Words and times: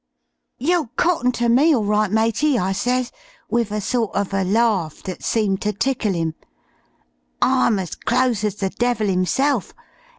'You'll 0.57 0.87
cotton 0.95 1.31
ter 1.31 1.47
me 1.47 1.75
all 1.75 1.83
right, 1.83 2.09
matey,' 2.09 2.57
I 2.57 2.71
ses, 2.71 3.11
with 3.51 3.71
a 3.71 3.79
sort 3.79 4.13
uv 4.13 4.33
a 4.33 4.43
larf 4.43 5.03
that 5.03 5.23
seemed 5.23 5.61
ter 5.61 5.73
tickle 5.73 6.15
'im. 6.15 6.33
'I'm 7.39 7.77
as 7.77 7.93
close 7.93 8.43
as 8.43 8.55
the 8.55 8.71
devil 8.71 9.07
'imself. 9.09 9.75